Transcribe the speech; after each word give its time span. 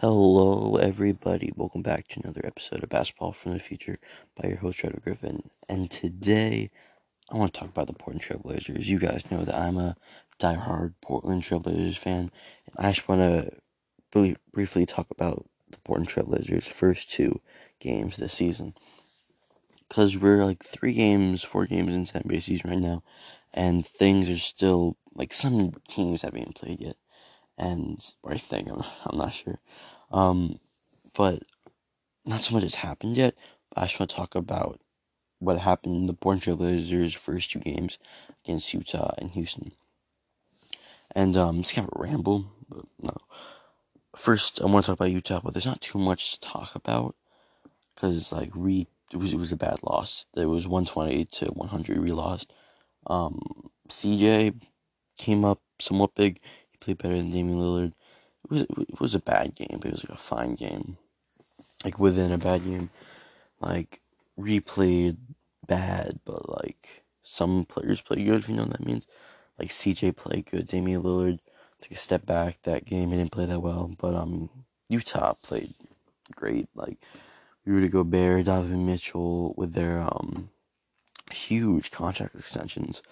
Hello, 0.00 0.76
everybody. 0.76 1.54
Welcome 1.56 1.80
back 1.80 2.06
to 2.08 2.20
another 2.20 2.42
episode 2.44 2.82
of 2.82 2.90
Basketball 2.90 3.32
from 3.32 3.54
the 3.54 3.58
Future 3.58 3.96
by 4.34 4.50
your 4.50 4.58
host, 4.58 4.80
Trevor 4.80 5.00
Griffin. 5.02 5.48
And 5.70 5.90
today, 5.90 6.70
I 7.30 7.36
want 7.38 7.54
to 7.54 7.60
talk 7.60 7.70
about 7.70 7.86
the 7.86 7.94
Portland 7.94 8.20
Trailblazers. 8.20 8.84
You 8.84 8.98
guys 8.98 9.30
know 9.30 9.42
that 9.46 9.54
I'm 9.54 9.78
a 9.78 9.96
diehard 10.38 10.92
Portland 11.00 11.44
Trailblazers 11.44 11.96
fan. 11.96 12.30
I 12.76 12.92
just 12.92 13.08
want 13.08 13.22
to 13.22 13.50
really 14.14 14.36
briefly 14.52 14.84
talk 14.84 15.06
about 15.10 15.46
the 15.70 15.78
Portland 15.78 16.10
Trailblazers' 16.10 16.64
first 16.64 17.10
two 17.10 17.40
games 17.80 18.18
this 18.18 18.34
season. 18.34 18.74
Because 19.88 20.18
we're 20.18 20.44
like 20.44 20.62
three 20.62 20.92
games, 20.92 21.42
four 21.42 21.64
games 21.64 21.94
into 21.94 22.18
NBA 22.18 22.42
season 22.42 22.68
right 22.68 22.78
now, 22.78 23.02
and 23.54 23.86
things 23.86 24.28
are 24.28 24.36
still 24.36 24.98
like 25.14 25.32
some 25.32 25.72
teams 25.88 26.20
haven't 26.20 26.42
even 26.42 26.52
played 26.52 26.82
yet 26.82 26.96
and 27.58 28.02
think 28.38 28.68
I'm, 28.70 28.82
I'm 29.06 29.18
not 29.18 29.34
sure. 29.34 29.58
Um, 30.10 30.58
but 31.14 31.42
not 32.24 32.42
so 32.42 32.54
much 32.54 32.62
has 32.62 32.76
happened 32.76 33.16
yet. 33.16 33.34
But 33.70 33.82
I 33.82 33.86
just 33.86 34.00
want 34.00 34.10
to 34.10 34.16
talk 34.16 34.34
about 34.34 34.80
what 35.38 35.58
happened 35.58 35.96
in 35.96 36.06
the 36.06 36.14
Portland 36.14 36.42
Trailblazers' 36.42 37.16
first 37.16 37.50
two 37.50 37.60
games 37.60 37.98
against 38.44 38.72
Utah 38.72 39.14
and 39.18 39.30
Houston. 39.30 39.72
And 41.14 41.36
um, 41.36 41.60
it's 41.60 41.72
kind 41.72 41.88
of 41.88 41.98
a 41.98 42.02
ramble, 42.02 42.52
but 42.68 42.84
no. 43.00 43.16
First, 44.14 44.60
I 44.60 44.66
want 44.66 44.84
to 44.84 44.92
talk 44.92 44.98
about 44.98 45.10
Utah, 45.10 45.40
but 45.42 45.54
there's 45.54 45.66
not 45.66 45.80
too 45.80 45.98
much 45.98 46.32
to 46.32 46.40
talk 46.40 46.74
about 46.74 47.14
because 47.94 48.32
like 48.32 48.54
we 48.54 48.86
it 49.12 49.16
was 49.16 49.32
it 49.32 49.38
was 49.38 49.52
a 49.52 49.56
bad 49.56 49.78
loss. 49.82 50.26
It 50.36 50.46
was 50.46 50.66
120 50.66 51.24
to 51.24 51.46
100. 51.46 51.98
We 51.98 52.12
lost. 52.12 52.52
Um, 53.06 53.70
CJ 53.88 54.60
came 55.18 55.44
up 55.44 55.60
somewhat 55.78 56.14
big. 56.14 56.40
Played 56.80 56.98
better 56.98 57.16
than 57.16 57.30
Damian 57.30 57.58
Lillard. 57.58 57.92
It 58.44 58.50
was 58.50 58.62
it 58.62 59.00
was 59.00 59.14
a 59.14 59.20
bad 59.20 59.54
game, 59.54 59.78
but 59.80 59.86
it 59.86 59.92
was 59.92 60.04
like 60.04 60.18
a 60.18 60.20
fine 60.20 60.54
game. 60.54 60.98
Like 61.84 61.98
within 61.98 62.32
a 62.32 62.38
bad 62.38 62.64
game, 62.64 62.90
like 63.60 64.00
replayed 64.38 65.16
bad, 65.66 66.20
but 66.24 66.48
like 66.48 67.04
some 67.22 67.64
players 67.64 68.00
play 68.00 68.24
good. 68.24 68.40
If 68.40 68.48
you 68.48 68.54
know 68.54 68.62
what 68.62 68.78
that 68.78 68.86
means. 68.86 69.06
Like 69.58 69.68
CJ 69.68 70.16
played 70.16 70.46
good. 70.50 70.66
Damian 70.68 71.02
Lillard 71.02 71.38
took 71.80 71.92
a 71.92 71.96
step 71.96 72.26
back 72.26 72.62
that 72.62 72.84
game. 72.84 73.10
He 73.10 73.16
didn't 73.16 73.32
play 73.32 73.46
that 73.46 73.60
well, 73.60 73.94
but 73.98 74.14
um 74.14 74.50
Utah 74.88 75.34
played 75.34 75.74
great. 76.34 76.68
Like 76.74 76.98
Rudy 77.64 77.88
Gobert, 77.88 78.46
Donovan 78.46 78.86
Mitchell 78.86 79.54
with 79.56 79.72
their 79.72 80.00
um 80.00 80.50
huge 81.32 81.90
contract 81.90 82.34
extensions. 82.34 83.02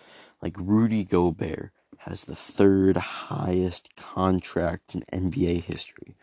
Like 0.41 0.55
Rudy 0.59 1.05
Gobert 1.05 1.73
has 2.05 2.25
the 2.25 2.37
third 2.37 2.97
highest 2.99 3.97
contract 3.97 4.95
in 4.95 5.03
NBA 5.11 5.63
history, 5.63 6.17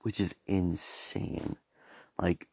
which 0.00 0.18
is 0.18 0.34
insane. 0.46 1.56
Like, 2.20 2.48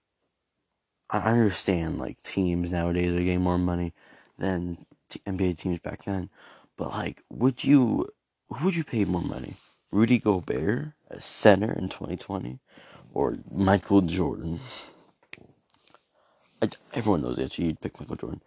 I 1.09 1.31
understand 1.31 1.99
like 1.99 2.21
teams 2.21 2.69
nowadays 2.69 3.13
are 3.13 3.17
getting 3.17 3.41
more 3.41 3.57
money 3.57 3.93
than 4.37 4.85
t- 5.09 5.21
NBA 5.25 5.57
teams 5.57 5.79
back 5.79 6.05
then, 6.05 6.29
but 6.77 6.89
like, 6.89 7.23
would 7.29 7.63
you 7.63 8.07
who 8.49 8.65
would 8.65 8.75
you 8.75 8.83
pay 8.83 9.05
more 9.05 9.21
money? 9.21 9.55
Rudy 9.91 10.19
Gobert 10.19 10.93
a 11.09 11.19
center 11.19 11.71
in 11.71 11.89
2020, 11.89 12.59
or 13.13 13.39
Michael 13.51 14.01
Jordan? 14.01 14.59
I, 16.61 16.69
everyone 16.93 17.21
knows 17.21 17.37
that 17.37 17.57
you'd 17.57 17.79
pick 17.79 17.99
Michael 17.99 18.17
Jordan, 18.17 18.41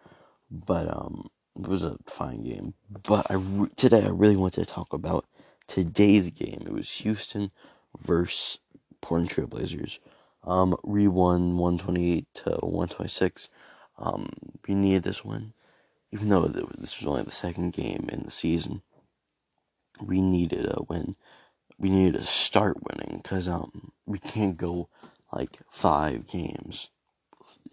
but 0.51 0.89
um, 0.89 1.31
it 1.59 1.69
was 1.69 1.85
a 1.85 1.97
fine 2.07 2.43
game. 2.43 2.75
But 2.91 3.31
I 3.31 3.35
re- 3.35 3.69
today 3.77 4.05
I 4.05 4.09
really 4.09 4.37
wanted 4.37 4.67
to 4.67 4.73
talk 4.73 4.93
about 4.93 5.27
today's 5.67 6.31
game. 6.31 6.63
It 6.67 6.73
was 6.73 6.91
Houston 6.99 7.51
versus 7.99 8.59
Portland 9.01 9.31
Trailblazers. 9.31 9.99
Um, 10.45 10.77
we 10.85 11.09
won 11.09 11.59
one 11.59 11.79
twenty 11.79 12.13
eight 12.13 12.27
to 12.35 12.53
one 12.63 12.89
twenty 12.89 13.11
six. 13.11 13.51
Um, 13.99 14.31
we 14.67 14.75
needed 14.75 15.03
this 15.03 15.25
one, 15.25 15.53
even 16.13 16.29
though 16.29 16.47
this 16.47 16.99
was 16.99 17.07
only 17.07 17.23
the 17.23 17.31
second 17.31 17.73
game 17.73 18.09
in 18.11 18.23
the 18.25 18.31
season. 18.31 18.83
We 20.01 20.23
needed 20.23 20.65
a 20.67 20.83
win. 20.89 21.15
We 21.79 21.91
needed 21.91 22.21
to 22.21 22.27
start 22.27 22.79
winning 22.83 23.21
because 23.23 23.49
um 23.49 23.93
we 24.07 24.19
can't 24.19 24.57
go 24.57 24.89
like 25.33 25.59
five 25.69 26.27
games, 26.27 26.89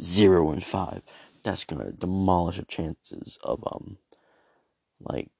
zero 0.01 0.51
and 0.51 0.63
five 0.63 1.01
that's 1.47 1.65
gonna 1.65 1.91
demolish 1.91 2.57
the 2.57 2.65
chances 2.65 3.39
of 3.43 3.63
um 3.71 3.97
like 5.01 5.31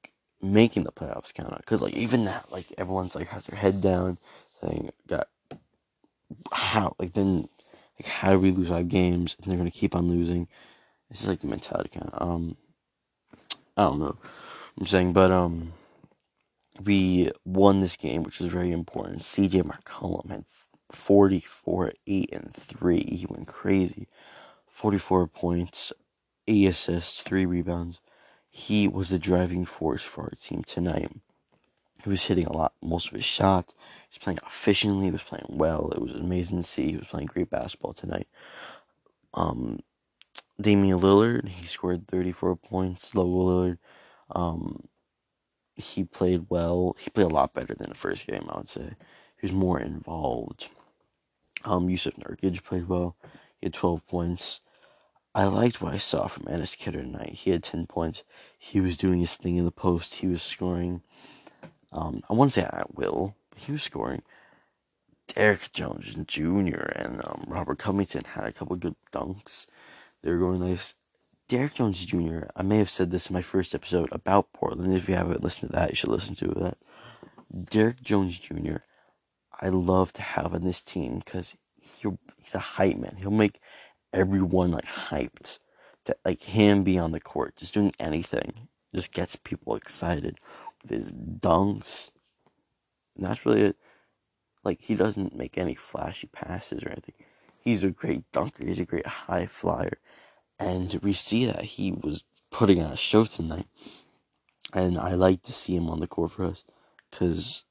making 0.42 0.84
the 0.84 0.92
playoffs 0.92 1.34
count 1.34 1.52
out. 1.52 1.64
Cause 1.66 1.82
like 1.82 1.94
even 1.94 2.24
that, 2.26 2.50
like 2.52 2.66
everyone's 2.78 3.14
like 3.14 3.28
has 3.28 3.46
their 3.46 3.58
head 3.60 3.80
down, 3.80 4.18
saying 4.60 4.90
got 5.08 5.28
how 6.52 6.94
like 6.98 7.14
then 7.14 7.48
like 8.00 8.08
how 8.08 8.32
do 8.32 8.38
we 8.38 8.50
lose 8.50 8.68
five 8.68 8.88
games 8.88 9.36
and 9.42 9.50
they're 9.50 9.58
gonna 9.58 9.70
keep 9.70 9.96
on 9.96 10.08
losing. 10.08 10.48
This 11.10 11.22
is 11.22 11.28
like 11.28 11.40
the 11.40 11.48
mentality 11.48 11.90
kind 11.90 12.10
of 12.12 12.28
um 12.28 12.56
I 13.76 13.84
don't 13.84 14.00
know. 14.00 14.18
I'm 14.78 14.86
saying, 14.86 15.12
but 15.12 15.30
um 15.32 15.72
we 16.84 17.30
won 17.44 17.80
this 17.80 17.96
game, 17.96 18.22
which 18.22 18.40
was 18.40 18.50
very 18.50 18.70
important. 18.72 19.22
CJ 19.22 19.62
McCollum 19.64 20.30
had 20.30 20.44
44, 20.92 21.92
8, 22.06 22.30
and 22.32 22.54
3. 22.54 22.98
He 23.04 23.26
went 23.28 23.48
crazy. 23.48 24.08
44 24.78 25.26
points, 25.26 25.92
8 26.46 26.66
assists, 26.66 27.22
3 27.22 27.44
rebounds. 27.46 28.00
He 28.48 28.86
was 28.86 29.08
the 29.08 29.18
driving 29.18 29.64
force 29.64 30.04
for 30.04 30.22
our 30.22 30.32
team 30.40 30.62
tonight. 30.62 31.10
He 32.04 32.08
was 32.08 32.22
hitting 32.22 32.46
a 32.46 32.52
lot, 32.52 32.74
most 32.80 33.08
of 33.08 33.14
his 33.14 33.24
shots. 33.24 33.74
He 34.08 34.14
was 34.14 34.22
playing 34.22 34.38
efficiently. 34.46 35.06
He 35.06 35.10
was 35.10 35.24
playing 35.24 35.46
well. 35.48 35.90
It 35.90 36.00
was 36.00 36.12
amazing 36.12 36.58
to 36.58 36.62
see. 36.62 36.92
He 36.92 36.96
was 36.96 37.08
playing 37.08 37.26
great 37.26 37.50
basketball 37.50 37.92
tonight. 37.92 38.28
Um, 39.34 39.80
Damian 40.60 41.00
Lillard, 41.00 41.48
he 41.48 41.66
scored 41.66 42.06
34 42.06 42.54
points. 42.54 43.10
Lillard, 43.10 43.78
um, 44.30 44.84
he 45.74 46.04
played 46.04 46.46
well. 46.50 46.94
He 47.00 47.10
played 47.10 47.26
a 47.26 47.34
lot 47.34 47.52
better 47.52 47.74
than 47.74 47.88
the 47.88 47.96
first 47.96 48.28
game, 48.28 48.46
I 48.48 48.58
would 48.58 48.68
say. 48.68 48.94
He 49.40 49.46
was 49.48 49.52
more 49.52 49.80
involved. 49.80 50.68
Um, 51.64 51.88
Jusuf 51.88 52.16
Nurkic 52.16 52.62
played 52.62 52.88
well. 52.88 53.16
He 53.60 53.66
had 53.66 53.74
12 53.74 54.06
points. 54.06 54.60
I 55.38 55.44
liked 55.44 55.80
what 55.80 55.94
I 55.94 55.98
saw 55.98 56.26
from 56.26 56.46
Enes 56.46 56.76
Kanter 56.76 57.00
tonight. 57.00 57.34
He 57.34 57.52
had 57.52 57.62
10 57.62 57.86
points. 57.86 58.24
He 58.58 58.80
was 58.80 58.96
doing 58.96 59.20
his 59.20 59.36
thing 59.36 59.54
in 59.54 59.64
the 59.64 59.70
post. 59.70 60.16
He 60.16 60.26
was 60.26 60.42
scoring. 60.42 61.02
Um, 61.92 62.24
I 62.28 62.32
want 62.32 62.50
to 62.50 62.60
say 62.60 62.66
at 62.66 62.96
will, 62.96 63.36
but 63.50 63.60
he 63.60 63.70
was 63.70 63.84
scoring. 63.84 64.22
Derrick 65.28 65.72
Jones 65.72 66.16
Jr. 66.26 66.90
and 66.96 67.22
um, 67.24 67.44
Robert 67.46 67.78
Covington 67.78 68.24
had 68.24 68.46
a 68.46 68.52
couple 68.52 68.74
good 68.74 68.96
dunks. 69.12 69.68
They 70.22 70.32
were 70.32 70.38
going 70.38 70.58
nice. 70.58 70.94
Derrick 71.46 71.74
Jones 71.74 72.04
Jr. 72.04 72.46
I 72.56 72.62
may 72.64 72.78
have 72.78 72.90
said 72.90 73.12
this 73.12 73.30
in 73.30 73.34
my 73.34 73.42
first 73.42 73.76
episode 73.76 74.08
about 74.10 74.52
Portland. 74.52 74.92
If 74.92 75.08
you 75.08 75.14
haven't 75.14 75.44
listened 75.44 75.70
to 75.70 75.76
that, 75.76 75.90
you 75.90 75.94
should 75.94 76.10
listen 76.10 76.34
to 76.34 76.48
that. 76.48 76.78
Derrick 77.70 78.02
Jones 78.02 78.40
Jr. 78.40 78.78
I 79.60 79.68
love 79.68 80.12
to 80.14 80.22
have 80.22 80.52
on 80.52 80.64
this 80.64 80.80
team 80.80 81.20
because 81.24 81.56
he's 81.78 82.56
a 82.56 82.58
hype 82.58 82.96
man. 82.96 83.18
He'll 83.18 83.30
make 83.30 83.60
everyone 84.12 84.70
like 84.70 84.86
hyped 84.86 85.58
to 86.04 86.16
like 86.24 86.42
him 86.42 86.84
be 86.84 86.98
on 86.98 87.12
the 87.12 87.20
court, 87.20 87.56
just 87.56 87.74
doing 87.74 87.92
anything, 87.98 88.68
just 88.94 89.12
gets 89.12 89.36
people 89.36 89.74
excited 89.76 90.38
with 90.82 90.90
his 90.90 91.12
dunks. 91.12 92.10
And 93.16 93.26
that's 93.26 93.44
really 93.44 93.62
it. 93.62 93.76
Like 94.64 94.82
he 94.82 94.94
doesn't 94.94 95.36
make 95.36 95.58
any 95.58 95.74
flashy 95.74 96.26
passes 96.26 96.82
or 96.84 96.90
anything. 96.90 97.14
He's 97.60 97.84
a 97.84 97.90
great 97.90 98.30
dunker. 98.32 98.64
He's 98.64 98.80
a 98.80 98.84
great 98.84 99.06
high 99.06 99.46
flyer, 99.46 99.98
and 100.58 100.98
we 101.02 101.12
see 101.12 101.44
that 101.44 101.62
he 101.62 101.92
was 101.92 102.24
putting 102.50 102.82
on 102.82 102.92
a 102.92 102.96
show 102.96 103.24
tonight. 103.24 103.66
And 104.72 104.98
I 104.98 105.14
like 105.14 105.42
to 105.42 105.52
see 105.52 105.74
him 105.74 105.88
on 105.90 106.00
the 106.00 106.06
court 106.06 106.32
for 106.32 106.44
us, 106.44 106.64
because 107.10 107.64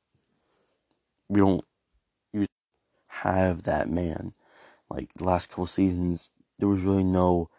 we 1.29 1.39
don't 1.39 1.65
have 3.07 3.63
that 3.63 3.89
man. 3.89 4.33
Like 4.89 5.13
the 5.15 5.25
last 5.25 5.49
couple 5.49 5.65
seasons, 5.67 6.29
there 6.59 6.69
was 6.69 6.83
really 6.83 7.03
no 7.03 7.49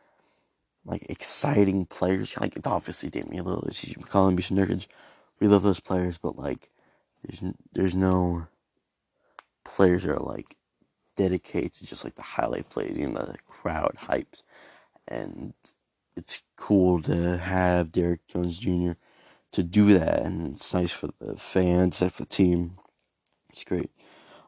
like 0.85 1.05
exciting 1.09 1.87
players. 1.87 2.37
Like 2.41 2.59
obviously 2.65 3.11
Damian 3.11 3.45
Lillard, 3.45 3.73
CJ 3.73 3.99
McCollum, 3.99 4.37
Jusuf 4.37 4.57
Nurkic. 4.57 4.87
We 5.41 5.47
love 5.47 5.63
those 5.63 5.81
players, 5.81 6.19
but 6.19 6.37
like 6.39 6.71
there's 7.23 7.53
there's 7.73 7.95
no 7.95 8.47
players 9.65 10.05
that 10.05 10.17
are 10.17 10.21
like 10.21 10.57
dedicated 11.17 11.75
to 11.75 11.87
just 11.87 12.05
like 12.05 12.15
the 12.15 12.23
highlight 12.23 12.71
plays, 12.71 12.99
you 12.99 13.09
know, 13.09 13.21
the 13.21 13.39
crowd 13.47 13.97
hypes, 14.03 14.43
and 15.07 15.53
it's 16.17 16.41
cool 16.57 17.03
to 17.03 17.39
have 17.39 17.93
Derrick 17.93 18.27
Jones 18.27 18.59
Jr. 18.59 18.93
to 19.53 19.63
do 19.63 19.97
that, 19.99 20.21
and 20.21 20.57
it's 20.57 20.73
nice 20.75 20.93
for 20.93 21.11
the 21.21 21.37
fans 21.37 22.01
and 22.01 22.13
for 22.13 22.23
the 22.23 22.29
team. 22.29 22.73
It's 23.51 23.65
great. 23.65 23.91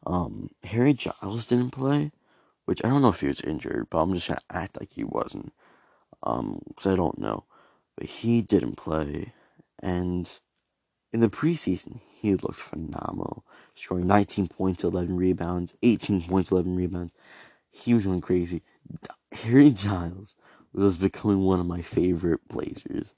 Um, 0.07 0.51
Harry 0.65 0.95
Giles 0.95 1.47
didn't 1.47 1.71
play, 1.71 2.13
which 2.71 2.85
I 2.85 2.89
don't 2.89 3.03
know 3.03 3.09
if 3.09 3.19
he 3.19 3.27
was 3.27 3.41
injured, 3.41 3.89
but 3.91 3.99
I'm 3.99 4.15
just 4.15 4.29
gonna 4.29 4.39
act 4.49 4.79
like 4.79 4.93
he 4.93 5.03
wasn't, 5.03 5.53
um, 6.23 6.61
because 6.69 6.87
I 6.87 6.95
don't 6.95 7.19
know. 7.19 7.43
But 7.97 8.07
he 8.07 8.43
didn't 8.43 8.77
play, 8.77 9.33
and 9.83 10.31
in 11.13 11.19
the 11.19 11.29
preseason, 11.29 11.99
he 12.07 12.37
looked 12.37 12.61
phenomenal, 12.61 13.45
scoring 13.75 14.07
19 14.07 14.47
points, 14.47 14.85
11 14.85 15.17
rebounds, 15.17 15.75
18 15.83 16.29
points, 16.29 16.53
11 16.53 16.77
rebounds. 16.77 17.13
He 17.73 17.93
was 17.93 18.07
going 18.07 18.21
crazy. 18.21 18.63
Harry 19.33 19.71
Giles 19.71 20.37
was 20.73 20.97
becoming 20.97 21.41
one 21.41 21.59
of 21.59 21.67
my 21.67 21.83
favorite 21.83 22.47
Blazers. 22.47 23.17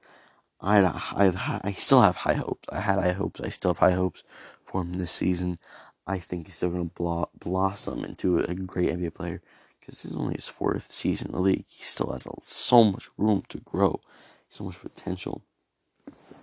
I 0.62 0.81
I've 1.14 1.37
I 1.62 1.72
still 1.72 2.00
have 2.00 2.16
high 2.16 2.37
hopes. 2.37 2.70
I 2.72 2.81
had 2.81 2.98
high 2.98 3.12
hopes. 3.12 3.43
I 3.43 3.50
still 3.50 3.75
have 3.75 3.78
high 3.81 3.96
hopes 3.96 4.25
for 4.64 4.81
him 4.81 4.94
this 4.94 5.10
season. 5.10 5.58
I 6.06 6.19
think 6.19 6.46
he's 6.46 6.56
still 6.56 6.70
going 6.70 6.88
to 6.88 6.94
blo- 6.94 7.31
blossom 7.38 8.04
into 8.04 8.38
a 8.38 8.54
great 8.54 8.90
NBA 8.90 9.14
player 9.14 9.40
because 9.78 10.02
this 10.02 10.10
is 10.10 10.16
only 10.16 10.34
his 10.34 10.49
fourth 10.49 10.93
season 10.93 11.28
in 11.28 11.32
the 11.32 11.40
league. 11.40 11.64
He 11.69 11.82
still 11.82 12.12
has 12.12 12.26
so 12.40 12.84
much 12.84 13.08
room 13.16 13.44
to 13.49 13.58
grow, 13.58 14.00
so 14.49 14.64
much 14.64 14.81
potential. 14.81 15.43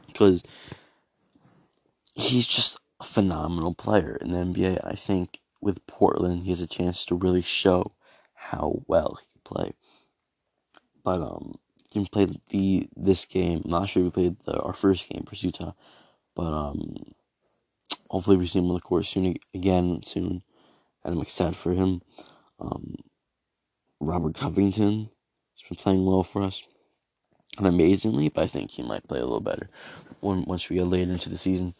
Because 0.08 0.44
he's 2.16 2.48
just 2.48 2.80
a 3.00 3.04
phenomenal 3.04 3.74
player 3.74 4.18
in 4.22 4.32
the 4.32 4.38
NBA. 4.38 4.80
I 4.84 4.96
think 4.96 5.40
with 5.62 5.86
Portland, 5.88 6.44
he 6.44 6.50
has 6.50 6.62
a 6.62 6.68
chance 6.68 7.06
to 7.06 7.16
really 7.16 7.42
show 7.42 7.92
how 8.34 8.84
well 8.88 9.20
he 9.22 9.28
can 9.28 9.42
play. 9.44 9.72
But 11.04 11.22
um, 11.22 11.56
he 11.92 12.06
played 12.06 12.40
the 12.50 12.90
this 12.96 13.26
game. 13.26 13.62
I'm 13.66 13.72
not 13.72 13.90
sure 13.90 14.02
if 14.02 14.06
we 14.06 14.12
played 14.12 14.38
the, 14.46 14.60
our 14.62 14.74
first 14.74 15.10
game 15.10 15.24
for 15.24 15.36
Utah, 15.36 15.74
but 16.36 16.54
um, 16.54 17.14
hopefully 18.10 18.38
we 18.38 18.48
see 18.48 18.60
him 18.60 18.70
on 18.70 18.76
the 18.76 18.82
court 18.82 19.06
soon 19.06 19.36
again 19.54 20.02
soon, 20.04 20.44
and 21.04 21.16
I'm 21.16 21.22
excited 21.22 21.58
for 21.58 21.74
him. 21.74 22.02
Um, 22.60 22.96
Robert 24.00 24.36
Covington 24.36 25.10
has 25.56 25.70
been 25.70 25.78
playing 25.78 26.06
well 26.06 26.24
for 26.24 26.44
us, 26.44 26.64
and 27.58 27.68
amazingly, 27.68 28.30
but 28.30 28.46
I 28.46 28.48
think 28.48 28.72
he 28.72 28.84
might 28.84 29.08
play 29.08 29.20
a 29.20 29.26
little 29.26 29.42
better 29.42 29.70
when 30.22 30.44
once 30.46 30.70
we 30.70 30.78
get 30.78 30.88
later 30.88 31.12
into 31.12 31.30
the 31.30 31.38
season. 31.40 31.76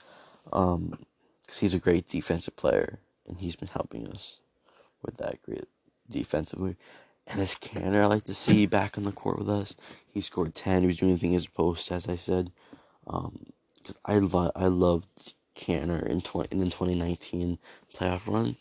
Um, 0.54 1.00
because 1.42 1.60
he's 1.60 1.76
a 1.76 1.80
great 1.80 2.08
defensive 2.10 2.56
player, 2.58 3.00
and 3.28 3.40
he's 3.40 3.56
been 3.58 3.70
helping 3.70 4.08
us 4.10 4.40
with 5.04 5.18
that 5.18 5.42
great 5.44 5.66
defensively. 6.10 6.78
And 7.28 7.40
this 7.40 7.56
Kanter, 7.56 8.02
I 8.02 8.08
like 8.08 8.26
to 8.26 8.36
see 8.36 8.66
back 8.68 8.98
on 8.98 9.06
the 9.06 9.12
court 9.14 9.40
with 9.40 9.50
us. 9.50 9.76
He 10.14 10.22
scored 10.22 10.56
ten. 10.56 10.82
He 10.82 10.88
was 10.88 10.98
doing 10.98 11.12
anything 11.14 11.36
as 11.36 11.48
a 11.48 11.52
post, 11.52 11.92
as 11.92 12.08
I 12.10 12.16
said. 12.16 12.52
Um, 13.08 13.48
because 13.78 13.98
I 14.06 14.20
lo- 14.20 14.52
I 14.56 14.68
loved 14.68 15.36
Kanter 15.56 16.06
in 16.06 16.22
twenty 16.22 16.50
in 16.52 16.60
the 16.60 16.70
twenty 16.70 16.96
nineteen 16.96 17.60
playoff 17.96 18.32
run, 18.32 18.56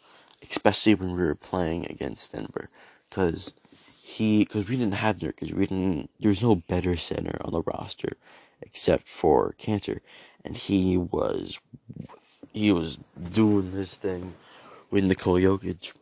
especially 0.49 0.94
when 0.94 1.17
we 1.17 1.23
were 1.23 1.35
playing 1.35 1.87
against 1.87 2.32
Denver, 2.32 2.70
because 3.08 3.55
he 4.02 4.40
because 4.40 4.69
we 4.69 4.76
didn't 4.76 4.94
have 4.94 5.19
Nurkic. 5.19 5.52
We 5.52 5.67
didn't. 5.67 6.11
There 6.20 6.31
was 6.31 6.43
no 6.43 6.56
better 6.56 6.96
center 6.96 7.38
on 7.43 7.52
the 7.52 7.62
roster, 7.62 8.17
except 8.62 9.08
for 9.08 9.55
Kanter, 9.58 10.00
and 10.44 10.56
he 10.56 10.96
was 10.96 11.61
he 12.52 12.73
was 12.73 12.99
doing 13.32 13.73
this 13.73 13.94
thing 13.94 14.35
with 14.90 15.05
Nikola 15.05 15.40
Jokic 15.40 15.93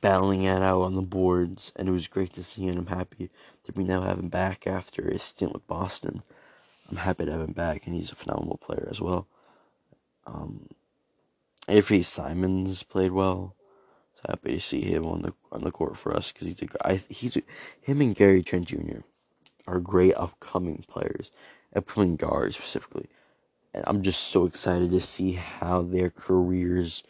battling 0.00 0.42
it 0.42 0.62
out 0.62 0.82
on 0.82 0.94
the 0.94 1.02
boards, 1.02 1.72
and 1.76 1.88
it 1.88 1.92
was 1.92 2.08
great 2.08 2.32
to 2.34 2.44
see, 2.44 2.66
and 2.68 2.78
I'm 2.78 2.86
happy 2.86 3.30
that 3.64 3.76
we 3.76 3.84
now 3.84 4.02
have 4.02 4.18
him 4.18 4.28
back 4.28 4.66
after 4.66 5.10
his 5.10 5.22
stint 5.22 5.52
with 5.52 5.66
Boston. 5.66 6.22
I'm 6.90 6.98
happy 6.98 7.26
to 7.26 7.32
have 7.32 7.42
him 7.42 7.52
back, 7.52 7.86
and 7.86 7.94
he's 7.94 8.12
a 8.12 8.14
phenomenal 8.14 8.58
player 8.58 8.88
as 8.90 9.00
well. 9.00 9.26
Um, 10.26 10.68
Avery 11.68 12.02
Simons 12.02 12.82
played 12.82 13.12
well. 13.12 13.54
So 14.16 14.22
happy 14.28 14.54
to 14.54 14.60
see 14.60 14.82
him 14.82 15.06
on 15.06 15.22
the 15.22 15.34
on 15.50 15.64
the 15.64 15.70
court 15.70 15.96
for 15.96 16.14
us 16.14 16.32
because 16.32 16.48
he's 16.48 16.62
a 16.62 16.86
I, 16.86 17.00
he's 17.08 17.36
a, 17.36 17.42
him 17.80 18.00
and 18.00 18.14
Gary 18.14 18.42
Trent 18.42 18.68
Jr. 18.68 19.00
are 19.66 19.80
great 19.80 20.14
upcoming 20.14 20.84
players, 20.88 21.30
upcoming 21.74 22.16
guards 22.16 22.56
specifically, 22.56 23.08
and 23.72 23.84
I'm 23.86 24.02
just 24.02 24.20
so 24.20 24.46
excited 24.46 24.90
to 24.90 25.00
see 25.00 25.32
how 25.32 25.82
their 25.82 26.10
careers 26.10 27.02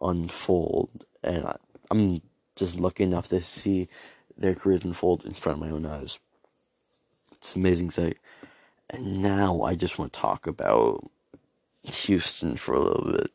unfold. 0.00 1.04
And 1.22 1.46
I, 1.46 1.56
I'm 1.90 2.22
just 2.56 2.80
lucky 2.80 3.04
enough 3.04 3.28
to 3.28 3.40
see 3.40 3.88
their 4.36 4.54
careers 4.54 4.84
unfold 4.84 5.24
in 5.24 5.34
front 5.34 5.58
of 5.62 5.68
my 5.68 5.70
own 5.74 5.86
eyes. 5.86 6.18
It's 7.32 7.54
an 7.54 7.62
amazing 7.62 7.90
sight. 7.90 8.18
And 8.90 9.20
now 9.20 9.62
I 9.62 9.74
just 9.74 9.98
want 9.98 10.12
to 10.12 10.20
talk 10.20 10.46
about 10.46 11.10
Houston 11.84 12.56
for 12.56 12.74
a 12.74 12.80
little 12.80 13.12
bit. 13.12 13.30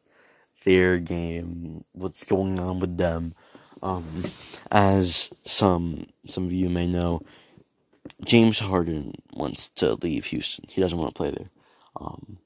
Their 0.66 1.00
game, 1.00 1.84
what's 1.92 2.24
going 2.24 2.60
on 2.60 2.80
with 2.80 2.98
them. 2.98 3.34
Um, 3.81 4.24
as 4.72 5.30
some 5.44 6.07
some 6.28 6.45
of 6.45 6.54
you 6.54 6.69
may 6.69 6.88
know, 6.88 7.22
James 8.24 8.60
Harden 8.60 9.13
wants 9.34 9.68
to 9.69 9.95
leave 9.95 10.25
Houston. 10.25 10.66
He 10.69 10.80
doesn't 10.80 10.98
want 10.98 11.13
to 11.13 11.18
play 11.18 11.31
there. 11.31 11.50
Um, 12.00 12.38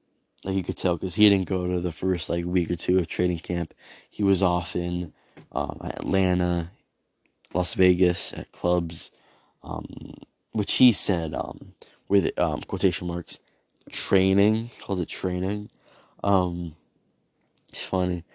like 0.43 0.55
you 0.55 0.63
could 0.63 0.77
tell 0.77 0.95
because 0.95 1.15
he 1.15 1.29
didn't 1.29 1.47
go 1.47 1.67
to 1.67 1.79
the 1.79 1.91
first 1.91 2.29
like 2.29 2.45
week 2.45 2.71
or 2.71 2.75
two 2.75 2.97
of 2.97 3.07
training 3.07 3.39
camp. 3.39 3.73
He 4.09 4.23
was 4.23 4.41
off 4.41 4.75
in 4.75 5.13
um, 5.51 5.79
Atlanta, 5.83 6.71
Las 7.53 7.75
Vegas 7.75 8.33
at 8.33 8.51
clubs, 8.51 9.11
um, 9.63 10.15
which 10.53 10.73
he 10.73 10.91
said 10.91 11.35
um, 11.35 11.73
with 12.07 12.37
um, 12.39 12.61
quotation 12.61 13.07
marks 13.07 13.39
training 13.91 14.71
called 14.81 14.99
it 14.99 15.09
training. 15.09 15.69
Um, 16.27 16.75
it's 17.69 17.81
funny, 17.81 18.25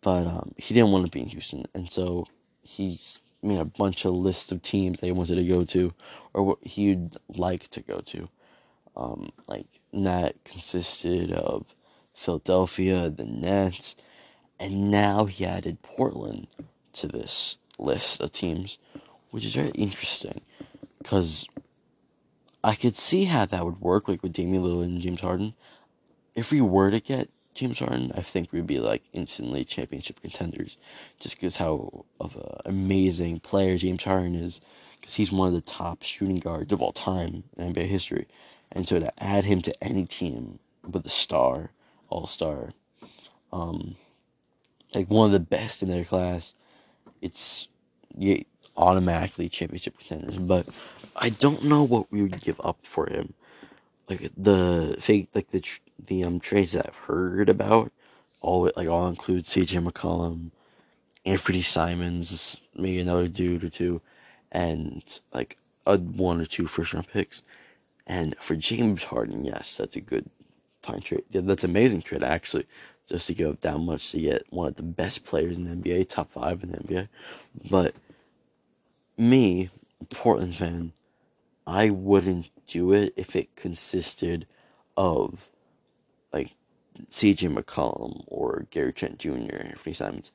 but 0.00 0.26
um, 0.26 0.54
he 0.56 0.72
didn't 0.72 0.90
want 0.90 1.04
to 1.04 1.10
be 1.10 1.20
in 1.20 1.28
Houston, 1.28 1.66
and 1.74 1.90
so 1.90 2.26
he's 2.62 3.20
made 3.42 3.60
a 3.60 3.66
bunch 3.66 4.06
of 4.06 4.14
lists 4.14 4.50
of 4.50 4.62
teams 4.62 5.00
that 5.00 5.06
he 5.06 5.12
wanted 5.12 5.34
to 5.34 5.44
go 5.44 5.62
to, 5.66 5.92
or 6.32 6.42
what 6.44 6.58
he'd 6.62 7.10
like 7.36 7.68
to 7.68 7.82
go 7.82 8.00
to. 8.00 8.30
Um, 8.96 9.32
like 9.46 9.66
that 9.92 10.42
consisted 10.44 11.30
of 11.30 11.66
Philadelphia, 12.14 13.10
the 13.10 13.26
Nets, 13.26 13.96
and 14.58 14.90
now 14.90 15.26
he 15.26 15.44
added 15.44 15.82
Portland 15.82 16.46
to 16.94 17.06
this 17.06 17.58
list 17.78 18.22
of 18.22 18.32
teams, 18.32 18.78
which 19.30 19.44
is 19.44 19.54
very 19.54 19.72
interesting 19.72 20.40
because 20.96 21.46
I 22.64 22.74
could 22.74 22.96
see 22.96 23.24
how 23.24 23.44
that 23.44 23.66
would 23.66 23.82
work, 23.82 24.08
like 24.08 24.22
with 24.22 24.32
Damian 24.32 24.62
Lillard 24.62 24.84
and 24.84 25.02
James 25.02 25.20
Harden. 25.20 25.52
If 26.36 26.52
we 26.52 26.60
were 26.60 26.90
to 26.92 27.00
get 27.00 27.30
James 27.54 27.78
Harden, 27.78 28.12
I 28.14 28.20
think 28.20 28.52
we'd 28.52 28.66
be 28.66 28.78
like 28.78 29.02
instantly 29.14 29.64
championship 29.64 30.20
contenders, 30.20 30.76
just 31.18 31.36
because 31.36 31.56
how 31.56 32.04
of 32.20 32.36
an 32.36 32.60
amazing 32.66 33.40
player 33.40 33.78
James 33.78 34.04
Harden 34.04 34.34
is, 34.34 34.60
because 35.00 35.14
he's 35.14 35.32
one 35.32 35.48
of 35.48 35.54
the 35.54 35.62
top 35.62 36.02
shooting 36.02 36.38
guards 36.38 36.72
of 36.72 36.82
all 36.82 36.92
time 36.92 37.44
in 37.56 37.72
NBA 37.72 37.86
history, 37.86 38.28
and 38.70 38.86
so 38.86 39.00
to 39.00 39.12
add 39.22 39.44
him 39.44 39.62
to 39.62 39.74
any 39.82 40.04
team 40.04 40.58
with 40.86 41.06
a 41.06 41.10
star, 41.10 41.70
all 42.10 42.26
star, 42.26 42.74
um, 43.52 43.96
like 44.94 45.08
one 45.08 45.26
of 45.26 45.32
the 45.32 45.40
best 45.40 45.82
in 45.82 45.88
their 45.88 46.04
class, 46.04 46.54
it's 47.22 47.68
yeah, 48.16 48.42
automatically 48.76 49.48
championship 49.48 49.98
contenders. 49.98 50.36
But 50.36 50.66
I 51.16 51.30
don't 51.30 51.64
know 51.64 51.82
what 51.82 52.12
we 52.12 52.22
would 52.22 52.42
give 52.42 52.60
up 52.62 52.78
for 52.82 53.06
him. 53.08 53.32
Like 54.08 54.30
the 54.36 54.96
fake, 55.00 55.28
like 55.34 55.50
the 55.50 55.64
the 55.98 56.24
um 56.24 56.40
trades 56.40 56.72
that 56.72 56.86
I've 56.86 56.94
heard 56.94 57.48
about, 57.48 57.92
all 58.40 58.70
like 58.76 58.88
all 58.88 59.08
include 59.08 59.44
CJ 59.44 59.84
McCollum, 59.88 60.50
Anthony 61.24 61.62
Simons, 61.62 62.60
maybe 62.74 63.00
another 63.00 63.28
dude 63.28 63.64
or 63.64 63.68
two, 63.68 64.00
and 64.52 65.02
like 65.32 65.56
a 65.86 65.98
one 65.98 66.40
or 66.40 66.46
two 66.46 66.66
first 66.66 66.94
round 66.94 67.08
picks. 67.08 67.42
And 68.06 68.36
for 68.38 68.54
James 68.54 69.04
Harden, 69.04 69.44
yes, 69.44 69.76
that's 69.76 69.96
a 69.96 70.00
good 70.00 70.30
time 70.82 71.00
trade. 71.00 71.24
Yeah, 71.30 71.40
that's 71.42 71.64
amazing 71.64 72.02
trade 72.02 72.22
actually 72.22 72.66
just 73.08 73.26
to 73.28 73.34
give 73.34 73.50
up 73.50 73.60
that 73.60 73.78
much 73.78 74.10
to 74.10 74.20
get 74.20 74.44
one 74.50 74.68
of 74.68 74.76
the 74.76 74.82
best 74.82 75.24
players 75.24 75.56
in 75.56 75.64
the 75.64 75.76
NBA, 75.90 76.08
top 76.08 76.30
five 76.30 76.62
in 76.62 76.72
the 76.72 76.78
NBA. 76.78 77.08
But 77.70 77.94
me, 79.16 79.70
Portland 80.10 80.56
fan, 80.56 80.92
I 81.66 81.90
wouldn't 81.90 82.50
do 82.66 82.92
it 82.92 83.12
if 83.16 83.34
it 83.34 83.56
consisted 83.56 84.46
of 84.96 85.48
like 86.32 86.54
CJ 87.10 87.54
McCollum 87.54 88.24
or 88.26 88.66
Gary 88.70 88.92
Trent 88.92 89.18
Jr. 89.18 89.30
and 89.32 89.70
Anthony 89.70 89.94
Simons. 89.94 90.30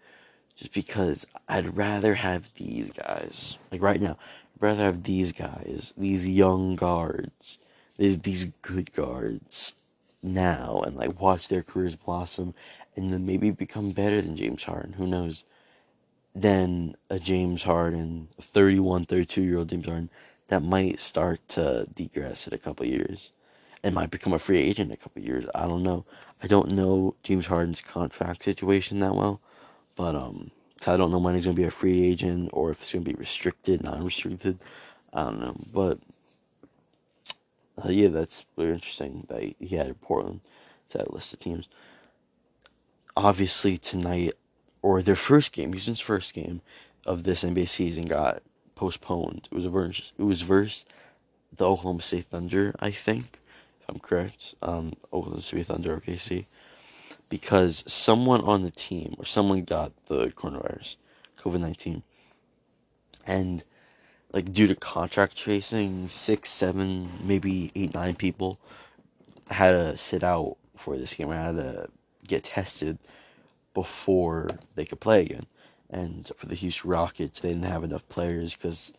Just 0.56 0.74
because 0.74 1.26
I'd 1.48 1.78
rather 1.78 2.16
have 2.16 2.54
these 2.56 2.92
guys. 2.92 3.58
Like 3.72 3.82
right 3.82 4.02
now, 4.02 4.18
I'd 4.56 4.62
rather 4.62 4.84
have 4.84 5.04
these 5.04 5.32
guys, 5.32 5.94
these 5.98 6.28
young 6.28 6.76
guards, 6.76 7.58
these 7.98 8.20
these 8.20 8.46
good 8.62 8.94
guards 8.94 9.74
now 10.24 10.82
and 10.86 10.96
like 10.96 11.20
watch 11.20 11.48
their 11.48 11.64
careers 11.64 11.96
blossom 11.96 12.54
and 12.96 13.12
then 13.12 13.26
maybe 13.26 13.50
become 13.50 13.92
better 13.92 14.22
than 14.22 14.36
James 14.36 14.64
Harden. 14.64 14.94
Who 14.94 15.08
knows? 15.08 15.44
Then 16.36 16.96
a 17.10 17.20
James 17.20 17.64
Harden, 17.64 18.30
a 18.38 18.42
31, 18.42 19.06
32 19.06 19.42
year 19.42 19.58
old 19.58 19.70
James 19.70 19.86
Harden, 19.86 20.10
that 20.52 20.62
might 20.62 21.00
start 21.00 21.40
to 21.48 21.88
degress 21.96 22.46
in 22.46 22.54
a 22.54 22.58
couple 22.58 22.86
years 22.86 23.32
and 23.82 23.96
might 23.96 24.12
become 24.12 24.34
a 24.34 24.38
free 24.38 24.58
agent 24.58 24.90
in 24.90 24.94
a 24.94 24.98
couple 24.98 25.22
years. 25.22 25.46
I 25.56 25.62
don't 25.62 25.82
know. 25.82 26.04
I 26.44 26.48
don't 26.48 26.74
know 26.74 27.16
James 27.24 27.46
Harden's 27.46 27.80
contract 27.80 28.44
situation 28.44 29.00
that 29.00 29.16
well, 29.16 29.40
but 29.96 30.14
um, 30.14 30.52
so 30.82 30.94
I 30.94 30.98
don't 30.98 31.10
know 31.10 31.20
when 31.20 31.36
he's 31.36 31.46
gonna 31.46 31.56
be 31.56 31.64
a 31.64 31.72
free 31.72 32.04
agent 32.06 32.50
or 32.52 32.70
if 32.70 32.82
it's 32.82 32.92
gonna 32.92 33.06
be 33.06 33.14
restricted, 33.14 33.82
non-restricted. 33.82 34.60
I 35.14 35.24
don't 35.24 35.40
know, 35.40 35.56
but 35.74 36.00
uh, 37.82 37.88
yeah, 37.88 38.10
that's 38.10 38.46
very 38.58 38.74
interesting 38.74 39.26
that 39.30 39.56
he 39.58 39.78
had 39.78 40.02
Portland. 40.02 40.42
to 40.90 40.98
that 40.98 41.14
list 41.14 41.32
of 41.32 41.40
teams. 41.40 41.70
Obviously, 43.16 43.78
tonight, 43.78 44.34
or 44.82 45.02
their 45.02 45.16
first 45.16 45.54
game, 45.54 45.72
Houston's 45.72 46.02
first 46.02 46.34
game 46.34 46.60
of 47.06 47.24
this 47.24 47.46
NBA 47.46 47.70
season 47.70 48.04
got 48.04 48.44
postponed. 48.82 49.48
It 49.52 49.56
was 49.56 49.66
a 49.66 49.70
verse. 49.70 50.12
It 50.18 50.24
was 50.24 50.42
versus 50.42 50.86
the 51.56 51.70
Oklahoma 51.70 52.02
State 52.02 52.26
Thunder, 52.26 52.74
I 52.80 52.90
think, 52.90 53.40
if 53.80 53.88
I'm 53.88 54.00
correct. 54.00 54.56
Um, 54.60 54.94
Oklahoma 55.14 55.44
State 55.44 55.68
Thunder, 55.68 55.98
OKC, 55.98 56.46
because 57.30 57.84
someone 57.86 58.42
on 58.42 58.64
the 58.64 58.72
team 58.72 59.14
or 59.20 59.26
someone 59.26 59.66
got 59.66 59.92
the 60.08 60.30
coronavirus, 60.30 60.96
COVID 61.40 61.60
nineteen, 61.60 62.02
and 63.28 63.64
like 64.34 64.52
due 64.52 64.66
to 64.66 64.74
contract 64.74 65.38
tracing, 65.38 66.08
six, 66.08 66.50
seven, 66.50 67.12
maybe 67.24 67.72
eight, 67.76 67.94
nine 67.94 68.16
people 68.16 68.58
had 69.52 69.74
to 69.74 69.96
sit 69.96 70.24
out 70.24 70.58
for 70.76 70.98
this 70.98 71.14
game. 71.14 71.30
I 71.30 71.36
had 71.36 71.58
to 71.58 71.90
get 72.28 72.46
tested 72.46 72.98
before 73.76 74.48
they 74.74 74.86
could 74.86 75.00
play 75.00 75.22
again. 75.22 75.46
And 75.92 76.32
for 76.38 76.46
the 76.46 76.56
Houston 76.56 76.90
Rockets, 76.90 77.42
they 77.42 77.50
didn't 77.50 77.66
have 77.66 77.84
enough 77.84 78.08
players 78.08 78.56
because 78.56 78.94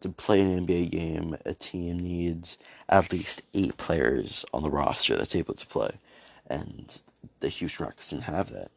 to 0.00 0.08
play 0.08 0.40
an 0.40 0.66
NBA 0.66 0.90
game, 0.90 1.36
a 1.44 1.52
team 1.52 1.98
needs 1.98 2.56
at 2.88 3.12
least 3.12 3.42
eight 3.52 3.76
players 3.76 4.44
on 4.54 4.62
the 4.62 4.70
roster 4.70 5.16
that's 5.16 5.34
able 5.34 5.54
to 5.54 5.66
play. 5.66 5.98
And 6.46 7.00
the 7.40 7.48
Houston 7.48 7.86
Rockets 7.86 8.10
didn't 8.10 8.22
have 8.24 8.52
that. 8.52 8.70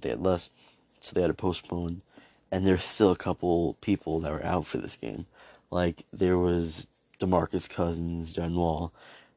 They 0.00 0.08
had 0.08 0.24
less. 0.24 0.48
So 1.00 1.12
they 1.12 1.20
had 1.20 1.28
to 1.28 1.34
postpone. 1.34 2.00
And 2.50 2.66
there's 2.66 2.84
still 2.84 3.10
a 3.10 3.16
couple 3.16 3.74
people 3.82 4.20
that 4.20 4.32
were 4.32 4.44
out 4.44 4.66
for 4.66 4.78
this 4.78 4.96
game. 4.96 5.26
Like, 5.70 6.04
there 6.12 6.38
was 6.38 6.86
DeMarcus 7.20 7.68
Cousins, 7.68 8.32
John 8.32 8.54
Wall. 8.54 8.92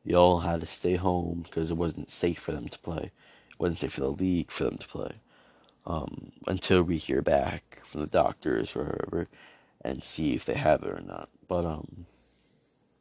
They 0.05 0.13
all 0.13 0.39
had 0.39 0.62
to 0.62 0.65
stay 0.65 0.95
home 0.95 1.41
because 1.43 1.71
it 1.71 1.77
wasn't 1.77 2.09
safe 2.09 2.39
for 2.39 2.53
them 2.53 2.69
to 2.69 2.79
play. 2.79 3.12
It 3.50 3.59
wasn't 3.59 3.79
safe 3.79 3.93
for 3.93 4.01
the 4.01 4.12
league 4.12 4.51
for 4.51 4.63
them 4.63 4.77
to 4.77 4.88
play. 4.88 5.12
Um, 5.89 6.34
until 6.46 6.84
we 6.84 6.98
hear 6.98 7.22
back 7.22 7.82
from 7.86 8.01
the 8.01 8.08
doctors 8.08 8.75
or 8.75 8.84
whoever 8.84 9.27
and 9.79 10.03
see 10.03 10.34
if 10.34 10.44
they 10.44 10.56
have 10.56 10.84
it 10.84 10.89
or 10.89 11.01
not. 11.01 11.29
But 11.48 11.63
um, 11.63 12.06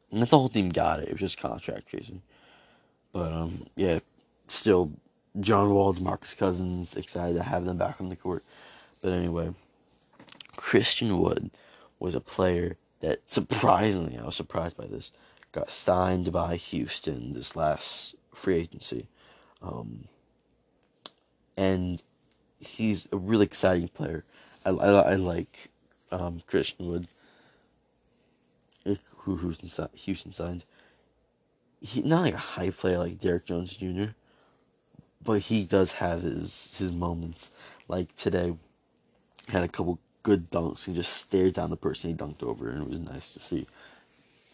not 0.09 0.29
the 0.29 0.37
whole 0.37 0.47
team 0.47 0.69
got 0.69 1.01
it. 1.01 1.09
It 1.09 1.11
was 1.11 1.19
just 1.19 1.37
contract 1.37 1.89
tracing. 1.89 2.21
But 3.11 3.33
um, 3.33 3.65
yeah, 3.75 3.99
still, 4.47 4.93
John 5.37 5.73
Wall, 5.73 5.93
Marcus 5.99 6.33
Cousins, 6.33 6.95
excited 6.95 7.35
to 7.35 7.43
have 7.43 7.65
them 7.65 7.77
back 7.77 7.99
on 7.99 8.07
the 8.07 8.15
court. 8.15 8.45
But 9.01 9.11
anyway, 9.11 9.53
Christian 10.55 11.19
Wood 11.19 11.51
was 11.99 12.15
a 12.15 12.21
player 12.21 12.77
that 13.01 13.19
surprisingly, 13.29 14.17
I 14.17 14.23
was 14.23 14.35
surprised 14.35 14.77
by 14.77 14.87
this, 14.87 15.11
got 15.51 15.71
signed 15.71 16.31
by 16.31 16.55
Houston 16.55 17.33
this 17.33 17.55
last 17.55 18.15
free 18.33 18.55
agency. 18.55 19.09
Um, 19.61 20.05
and 21.57 22.01
he's 22.59 23.07
a 23.11 23.17
really 23.17 23.45
exciting 23.45 23.87
player. 23.89 24.23
I, 24.65 24.69
I, 24.69 25.11
I 25.11 25.15
like 25.15 25.69
um, 26.11 26.41
Christian 26.47 26.87
Wood, 26.87 27.07
who 29.17 29.37
Houston, 29.37 29.89
Houston 29.93 30.31
signed. 30.31 30.63
He 31.81 32.01
not 32.01 32.21
like 32.21 32.33
a 32.33 32.37
high 32.37 32.69
player 32.71 32.97
like 32.97 33.19
Derrick 33.19 33.45
Jones 33.45 33.75
Jr., 33.75 34.11
but 35.23 35.41
he 35.41 35.65
does 35.65 35.93
have 35.93 36.21
his 36.21 36.73
his 36.77 36.91
moments. 36.91 37.51
Like 37.87 38.15
today, 38.15 38.55
had 39.49 39.63
a 39.63 39.67
couple 39.67 39.99
good 40.23 40.49
dunks 40.49 40.87
and 40.87 40.95
just 40.95 41.13
stared 41.13 41.53
down 41.53 41.69
the 41.69 41.77
person 41.77 42.09
he 42.09 42.15
dunked 42.15 42.43
over, 42.43 42.69
and 42.69 42.83
it 42.83 42.89
was 42.89 42.99
nice 42.99 43.33
to 43.33 43.39
see. 43.39 43.67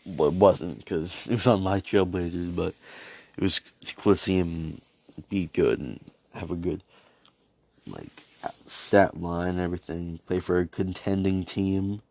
But 0.06 0.26
it 0.26 0.34
wasn't 0.34 0.80
because 0.80 1.28
it 1.30 1.34
was 1.34 1.48
on 1.48 1.62
my 1.62 1.80
Trailblazers, 1.80 2.56
but 2.56 2.74
it 3.38 3.42
was 3.42 3.60
cool 3.98 4.14
to 4.14 4.20
see 4.20 4.38
him 4.38 4.82
be 5.30 5.50
good 5.54 5.80
and 5.80 6.00
have 6.34 6.52
a 6.52 6.56
good 6.56 6.84
like 7.88 8.24
stat 8.68 9.20
line 9.22 9.60
everything. 9.60 10.20
Play 10.28 10.40
for 10.40 10.60
a 10.60 10.68
contending 10.68 11.44
team, 11.44 12.02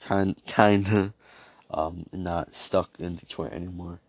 kind 0.00 0.36
kinda, 0.46 1.12
um, 1.70 2.06
not 2.12 2.54
stuck 2.54 2.98
in 2.98 3.16
Detroit 3.16 3.52
anymore. 3.52 4.00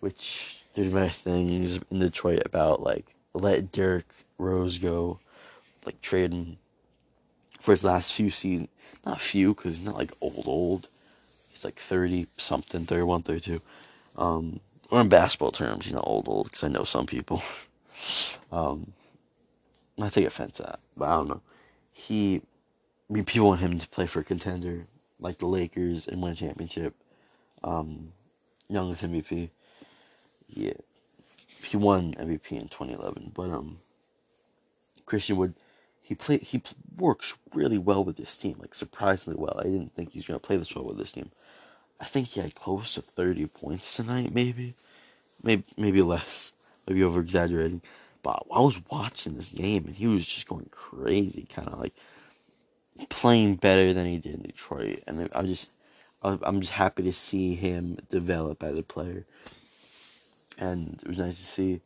Which 0.00 0.62
there's 0.74 0.92
many 0.92 1.10
things 1.10 1.80
in 1.90 1.98
Detroit 2.00 2.42
about 2.44 2.82
like 2.82 3.14
let 3.34 3.72
Derrick 3.72 4.06
Rose 4.38 4.78
go, 4.78 5.18
like 5.84 6.00
trade 6.00 6.56
for 7.60 7.72
his 7.72 7.84
last 7.84 8.12
few 8.12 8.30
seasons. 8.30 8.68
Not 9.04 9.20
few, 9.20 9.54
because 9.54 9.78
he's 9.78 9.86
not 9.86 9.96
like 9.96 10.12
old 10.20 10.44
old. 10.46 10.88
He's 11.50 11.64
like 11.64 11.76
thirty 11.76 12.26
something, 12.36 12.86
31, 12.86 13.22
32. 13.22 13.60
Um, 14.16 14.60
or 14.90 15.00
in 15.00 15.08
basketball 15.08 15.52
terms, 15.52 15.86
you 15.86 15.94
know, 15.94 16.00
old 16.00 16.28
old, 16.28 16.46
because 16.46 16.64
I 16.64 16.68
know 16.68 16.84
some 16.84 17.06
people. 17.06 17.42
um, 18.52 18.92
not 19.96 20.12
take 20.12 20.26
offense 20.26 20.60
at, 20.60 20.80
but 20.96 21.08
I 21.08 21.12
don't 21.12 21.28
know. 21.28 21.42
He, 21.90 22.42
I 23.08 23.12
mean, 23.12 23.24
people 23.24 23.48
want 23.48 23.60
him 23.60 23.78
to 23.78 23.88
play 23.88 24.06
for 24.06 24.20
a 24.20 24.24
contender 24.24 24.86
like 25.18 25.38
the 25.38 25.46
Lakers 25.46 26.06
and 26.06 26.22
win 26.22 26.32
a 26.32 26.36
championship. 26.36 26.94
Um, 27.64 28.12
youngest 28.68 29.04
MVP. 29.04 29.50
Yeah, 30.48 30.74
he 31.62 31.76
won 31.76 32.14
MVP 32.14 32.52
in 32.52 32.68
2011, 32.68 33.32
but 33.34 33.50
um, 33.50 33.78
Christian 35.06 35.36
Wood, 35.36 35.54
he 36.00 36.14
play 36.14 36.38
he 36.38 36.62
works 36.96 37.36
really 37.52 37.78
well 37.78 38.04
with 38.04 38.16
this 38.16 38.36
team, 38.36 38.56
like 38.58 38.74
surprisingly 38.74 39.38
well. 39.38 39.58
I 39.58 39.64
didn't 39.64 39.94
think 39.94 40.12
he's 40.12 40.26
gonna 40.26 40.38
play 40.38 40.56
this 40.56 40.74
well 40.74 40.84
with 40.84 40.98
this 40.98 41.12
team. 41.12 41.30
I 41.98 42.04
think 42.04 42.28
he 42.28 42.40
had 42.40 42.54
close 42.54 42.94
to 42.94 43.02
30 43.02 43.46
points 43.46 43.96
tonight, 43.96 44.34
maybe, 44.34 44.74
maybe 45.42 45.64
maybe 45.76 46.02
less, 46.02 46.52
maybe 46.86 47.02
over 47.02 47.20
exaggerating. 47.20 47.82
But 48.26 48.42
I 48.52 48.58
was 48.58 48.80
watching 48.90 49.34
this 49.34 49.50
game 49.50 49.84
and 49.86 49.94
he 49.94 50.08
was 50.08 50.26
just 50.26 50.48
going 50.48 50.66
crazy, 50.72 51.44
kind 51.44 51.68
of 51.68 51.78
like 51.78 51.94
playing 53.08 53.54
better 53.54 53.92
than 53.92 54.04
he 54.04 54.18
did 54.18 54.34
in 54.34 54.42
Detroit. 54.42 55.04
And 55.06 55.30
I 55.32 55.42
just, 55.42 55.68
I'm 56.24 56.60
just 56.60 56.72
happy 56.72 57.04
to 57.04 57.12
see 57.12 57.54
him 57.54 57.98
develop 58.10 58.64
as 58.64 58.76
a 58.76 58.82
player. 58.82 59.26
And 60.58 61.00
it 61.04 61.08
was 61.08 61.18
nice 61.18 61.38
to 61.38 61.46
see. 61.46 61.82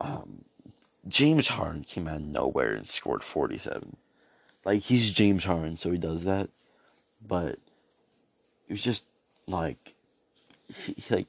Um, 0.00 0.46
James 1.06 1.48
Harden 1.48 1.84
came 1.84 2.08
out 2.08 2.16
of 2.16 2.22
nowhere 2.22 2.72
and 2.72 2.88
scored 2.88 3.22
47. 3.22 3.98
Like 4.64 4.80
he's 4.80 5.10
James 5.10 5.44
Harden, 5.44 5.76
so 5.76 5.90
he 5.90 5.98
does 5.98 6.24
that. 6.24 6.48
But 7.20 7.58
it 8.68 8.70
was 8.70 8.82
just 8.82 9.04
like 9.46 9.92
he, 10.74 10.94
like 11.14 11.28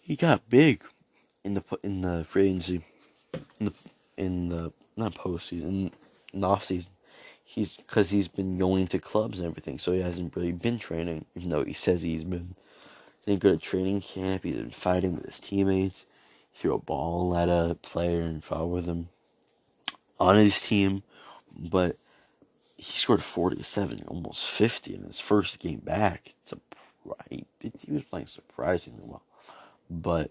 he 0.00 0.14
got 0.14 0.48
big 0.48 0.84
in 1.42 1.54
the 1.54 1.64
in 1.82 2.02
the 2.02 2.22
free 2.22 2.46
agency 2.46 2.84
in 3.34 3.66
the 3.66 3.72
in 4.16 4.48
the 4.48 4.72
not 4.96 5.14
postseason, 5.14 5.90
in 6.32 6.40
the 6.40 6.46
off 6.46 6.64
season. 6.64 6.92
He's 7.44 7.76
because 7.76 8.10
he's 8.10 8.28
been 8.28 8.58
going 8.58 8.88
to 8.88 8.98
clubs 8.98 9.38
and 9.38 9.48
everything, 9.48 9.78
so 9.78 9.92
he 9.92 10.00
hasn't 10.00 10.36
really 10.36 10.52
been 10.52 10.78
training. 10.78 11.24
Even 11.34 11.48
though 11.48 11.64
he 11.64 11.72
says 11.72 12.02
he's 12.02 12.24
been, 12.24 12.54
he 13.24 13.32
didn't 13.32 13.42
go 13.42 13.52
to 13.52 13.58
training 13.58 14.02
camp. 14.02 14.44
He's 14.44 14.56
been 14.56 14.70
fighting 14.70 15.14
with 15.14 15.24
his 15.24 15.40
teammates. 15.40 16.04
He 16.52 16.58
threw 16.58 16.74
a 16.74 16.78
ball 16.78 17.34
at 17.34 17.48
a 17.48 17.76
player 17.80 18.20
and 18.20 18.44
fought 18.44 18.68
with 18.68 18.84
him 18.84 19.08
on 20.20 20.36
his 20.36 20.60
team, 20.60 21.02
but 21.56 21.96
he 22.76 22.98
scored 22.98 23.22
47, 23.22 24.04
almost 24.06 24.46
50 24.46 24.94
in 24.94 25.02
his 25.04 25.20
first 25.20 25.58
game 25.58 25.80
back. 25.80 26.34
It's 26.42 26.52
a. 26.52 26.58
He 27.30 27.46
was 27.88 28.02
playing 28.02 28.26
surprisingly 28.26 29.00
well, 29.02 29.22
but 29.88 30.30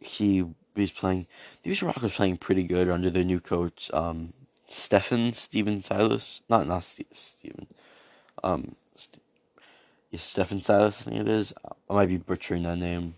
he 0.00 0.44
was 0.82 0.92
playing. 0.92 1.26
The 1.62 1.70
Houston 1.70 1.88
Rockets 1.88 2.16
playing 2.16 2.38
pretty 2.38 2.64
good 2.64 2.88
under 2.88 3.10
their 3.10 3.24
new 3.24 3.40
coach, 3.40 3.90
um, 3.92 4.32
Stephen 4.66 5.32
Stephen 5.32 5.80
Silas. 5.80 6.42
Not 6.48 6.66
not 6.66 6.82
Stephen. 6.82 7.66
Um, 8.42 8.76
St- 8.94 9.22
yeah, 10.10 10.18
Stephen 10.20 10.60
Silas. 10.60 11.00
I 11.00 11.10
think 11.10 11.20
it 11.20 11.28
is. 11.28 11.54
I 11.88 11.94
might 11.94 12.08
be 12.08 12.16
butchering 12.16 12.62
that 12.64 12.78
name. 12.78 13.14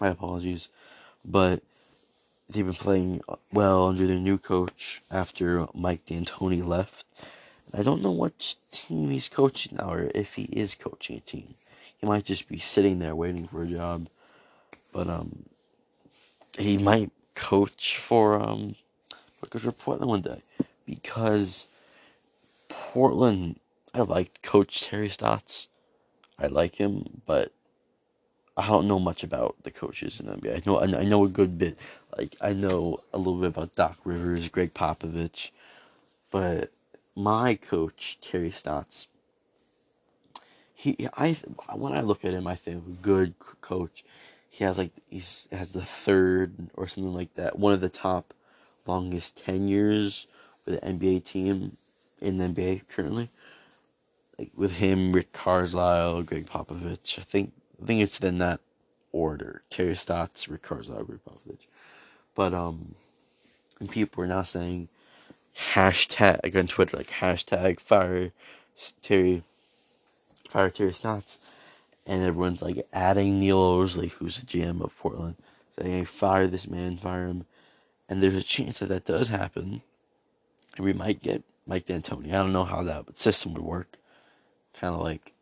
My 0.00 0.08
apologies, 0.08 0.68
but 1.24 1.62
they've 2.48 2.66
been 2.66 2.74
playing 2.74 3.22
well 3.52 3.86
under 3.86 4.06
their 4.06 4.18
new 4.18 4.38
coach 4.38 5.02
after 5.10 5.66
Mike 5.74 6.04
D'Antoni 6.04 6.64
left. 6.64 7.04
I 7.72 7.82
don't 7.82 8.02
know 8.02 8.12
what 8.12 8.56
team 8.70 9.10
he's 9.10 9.28
coaching 9.28 9.76
now, 9.76 9.92
or 9.92 10.10
if 10.14 10.34
he 10.34 10.44
is 10.44 10.74
coaching 10.74 11.16
a 11.16 11.20
team. 11.20 11.54
He 11.98 12.06
might 12.06 12.24
just 12.24 12.48
be 12.48 12.58
sitting 12.58 12.98
there 12.98 13.14
waiting 13.14 13.48
for 13.48 13.62
a 13.62 13.66
job. 13.66 14.08
But 14.92 15.08
um, 15.08 15.46
he 16.58 16.78
might 16.78 17.10
coach 17.34 17.98
for 17.98 18.40
um 18.40 18.76
coach 19.50 19.62
for 19.62 19.72
Portland 19.72 20.10
one 20.10 20.22
day 20.22 20.42
because 20.86 21.68
Portland 22.68 23.60
I 23.94 24.00
like 24.02 24.42
Coach 24.42 24.82
Terry 24.82 25.08
Stotts. 25.08 25.68
I 26.38 26.48
like 26.48 26.76
him, 26.76 27.22
but 27.24 27.52
I 28.56 28.66
don't 28.66 28.86
know 28.86 28.98
much 28.98 29.22
about 29.22 29.56
the 29.62 29.70
coaches 29.70 30.20
in 30.20 30.26
the 30.26 30.36
NBA. 30.36 30.56
I 30.56 30.62
know 30.66 30.80
I 30.80 31.04
know 31.04 31.24
a 31.24 31.28
good 31.28 31.58
bit. 31.58 31.78
Like 32.16 32.36
I 32.40 32.52
know 32.52 33.00
a 33.12 33.18
little 33.18 33.40
bit 33.40 33.48
about 33.48 33.74
Doc 33.74 33.98
Rivers, 34.04 34.48
Gregg 34.48 34.74
Popovich, 34.74 35.50
but 36.30 36.72
my 37.14 37.54
coach 37.54 38.18
Terry 38.20 38.50
Stotts. 38.50 39.08
He 40.74 41.08
I 41.16 41.32
when 41.74 41.94
I 41.94 42.02
look 42.02 42.24
at 42.24 42.34
him, 42.34 42.46
I 42.46 42.54
think 42.54 43.00
good 43.00 43.34
coach 43.60 44.04
he 44.56 44.64
has 44.64 44.78
like 44.78 44.92
he's 45.10 45.46
has 45.52 45.72
the 45.74 45.84
third 45.84 46.70
or 46.74 46.88
something 46.88 47.12
like 47.12 47.34
that. 47.34 47.58
One 47.58 47.74
of 47.74 47.82
the 47.82 47.90
top 47.90 48.32
longest 48.86 49.44
tenures 49.44 50.28
with 50.64 50.80
the 50.80 50.86
NBA 50.86 51.24
team 51.24 51.76
in 52.22 52.38
the 52.38 52.46
NBA 52.46 52.88
currently. 52.88 53.28
Like 54.38 54.52
with 54.56 54.78
him, 54.78 55.12
Rick 55.12 55.34
Carlisle, 55.34 56.22
Gregg 56.22 56.46
Popovich. 56.46 57.18
I 57.18 57.22
think 57.22 57.52
I 57.82 57.84
think 57.84 58.00
it's 58.00 58.18
in 58.20 58.38
that 58.38 58.60
order. 59.12 59.60
Terry 59.68 59.94
Stotts, 59.94 60.48
Rick 60.48 60.62
Carlisle, 60.62 61.04
Gregg 61.04 61.20
Popovich. 61.28 61.66
But 62.34 62.54
um 62.54 62.94
and 63.78 63.90
people 63.90 64.24
are 64.24 64.26
now 64.26 64.42
saying 64.42 64.88
hashtag 65.74 66.56
on 66.56 66.66
Twitter 66.66 66.96
like 66.96 67.08
hashtag 67.08 67.78
fire 67.78 68.32
Terry 69.02 69.42
fire 70.48 70.70
Terry 70.70 70.94
Stotts 70.94 71.38
and 72.06 72.22
everyone's 72.22 72.62
like 72.62 72.86
adding 72.92 73.40
Neil 73.40 73.58
Olshey, 73.58 74.10
who's 74.12 74.38
the 74.38 74.46
GM 74.46 74.80
of 74.80 74.96
Portland, 74.96 75.36
saying, 75.70 75.92
hey, 75.92 76.04
fire 76.04 76.46
this 76.46 76.68
man, 76.68 76.96
fire 76.96 77.26
him. 77.26 77.46
And 78.08 78.22
there's 78.22 78.36
a 78.36 78.42
chance 78.42 78.78
that 78.78 78.88
that 78.88 79.04
does 79.04 79.28
happen. 79.28 79.82
And 80.76 80.84
we 80.84 80.92
might 80.92 81.20
get 81.20 81.42
Mike 81.66 81.86
D'Antoni. 81.86 82.28
I 82.28 82.42
don't 82.42 82.52
know 82.52 82.64
how 82.64 82.82
that 82.84 83.18
system 83.18 83.54
would 83.54 83.64
work. 83.64 83.96
Kind 84.78 84.94
of 84.94 85.00
like 85.00 85.32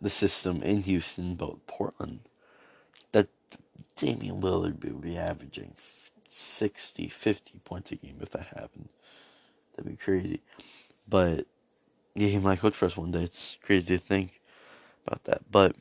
the 0.00 0.10
system 0.10 0.62
in 0.62 0.82
Houston, 0.82 1.34
but 1.34 1.66
Portland. 1.66 2.20
That 3.12 3.28
Damian 3.94 4.42
Lillard 4.42 4.84
would 4.84 5.00
be 5.00 5.16
averaging 5.16 5.74
60, 6.28 7.08
50 7.08 7.58
points 7.64 7.92
a 7.92 7.96
game 7.96 8.18
if 8.20 8.30
that 8.30 8.48
happened. 8.48 8.90
That'd 9.74 9.90
be 9.90 9.96
crazy. 9.96 10.42
But 11.08 11.46
yeah, 12.14 12.28
he 12.28 12.38
might 12.38 12.58
coach 12.58 12.74
for 12.74 12.84
us 12.84 12.96
one 12.96 13.12
day. 13.12 13.22
It's 13.22 13.56
crazy 13.62 13.96
to 13.96 14.02
think 14.02 14.40
about 15.06 15.24
that. 15.24 15.42
But 15.50 15.76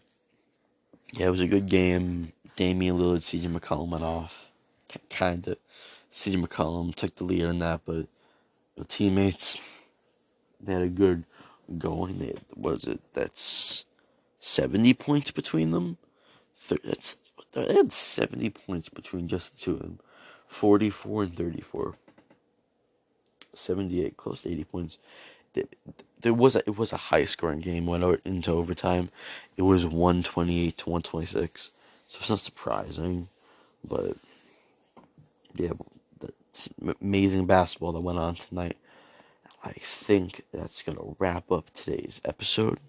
yeah, 1.13 1.27
it 1.27 1.31
was 1.31 1.41
a 1.41 1.47
good 1.47 1.67
game. 1.67 2.33
Damian 2.55 2.97
Lillard, 2.97 3.19
CJ 3.19 3.47
McCollum 3.47 3.89
went 3.89 4.03
off. 4.03 4.49
Kind 5.09 5.47
of. 5.47 5.57
CJ 6.11 6.43
McCollum 6.45 6.95
took 6.95 7.15
the 7.15 7.23
lead 7.25 7.45
on 7.45 7.59
that, 7.59 7.81
but 7.85 8.07
the 8.77 8.85
teammates, 8.85 9.57
they 10.61 10.73
had 10.73 10.81
a 10.81 10.89
good 10.89 11.25
going. 11.77 12.19
They 12.19 12.35
was 12.55 12.85
it 12.85 13.01
that's 13.13 13.85
seventy 14.39 14.93
points 14.93 15.31
between 15.31 15.71
them. 15.71 15.97
That's 16.69 17.17
they 17.53 17.73
had 17.73 17.91
seventy 17.91 18.49
points 18.49 18.89
between 18.89 19.27
just 19.27 19.53
the 19.53 19.61
two 19.61 19.73
of 19.73 19.79
them, 19.79 19.99
forty 20.47 20.89
four 20.89 21.23
and 21.23 21.35
thirty 21.35 21.61
four. 21.61 21.95
Seventy 23.53 24.03
eight, 24.05 24.17
close 24.17 24.41
to 24.43 24.51
eighty 24.51 24.63
points 24.65 24.97
there 26.21 26.33
was 26.33 26.55
a, 26.55 26.59
it 26.59 26.77
was 26.77 26.93
a 26.93 26.97
high 26.97 27.25
scoring 27.25 27.59
game. 27.59 27.85
Went 27.85 28.21
into 28.25 28.51
overtime. 28.51 29.09
It 29.57 29.63
was 29.63 29.85
one 29.85 30.23
twenty 30.23 30.67
eight 30.67 30.77
to 30.79 30.89
one 30.89 31.01
twenty 31.01 31.27
six. 31.27 31.71
So 32.07 32.17
it's 32.19 32.29
not 32.29 32.39
surprising, 32.39 33.29
but 33.83 34.17
yeah, 35.55 35.73
that's 36.19 36.69
amazing 37.01 37.45
basketball 37.45 37.93
that 37.93 38.01
went 38.01 38.19
on 38.19 38.35
tonight. 38.35 38.77
I 39.63 39.71
think 39.71 40.43
that's 40.53 40.81
gonna 40.83 41.15
wrap 41.17 41.51
up 41.51 41.71
today's 41.73 42.21
episode. 42.23 42.79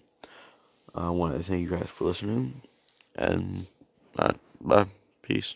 I 0.93 1.09
want 1.09 1.35
to 1.37 1.43
thank 1.43 1.61
you 1.61 1.69
guys 1.69 1.87
for 1.89 2.05
listening, 2.05 2.61
and 3.15 3.67
bye, 4.15 4.33
bye, 4.61 4.85
peace. 5.21 5.55